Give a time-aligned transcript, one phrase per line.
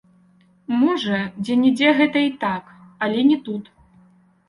[0.83, 2.75] Можа, дзе-нідзе гэта і так,
[3.09, 3.63] але не тут.